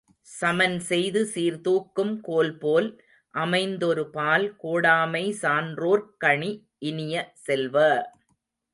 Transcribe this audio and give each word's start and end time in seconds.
சமன்செய்து 0.31 1.21
சீர்தூக்கும் 1.33 2.21
கோல்போல் 2.21 2.87
அமைந்தொருபால் 3.33 4.47
கோடாமை 4.63 5.25
சான்றோர்க் 5.41 6.13
கணி 6.23 6.51
இனிய 6.83 7.15
செல்வ! 7.43 7.75